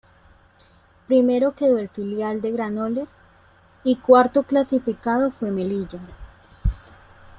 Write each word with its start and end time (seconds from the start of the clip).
Primero 1.05 1.53
quedó 1.53 1.77
el 1.77 1.87
filial 1.87 2.41
del 2.41 2.53
Granollers 2.53 3.07
y 3.83 3.97
cuarto 3.97 4.41
clasificado 4.41 5.29
fue 5.29 5.51
Melilla. 5.51 5.99